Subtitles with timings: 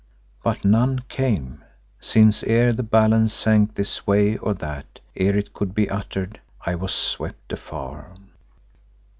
[0.41, 1.63] But none came,
[1.99, 6.73] since ere the balance sank this way or that, ere it could be uttered, I
[6.73, 8.15] was swept afar.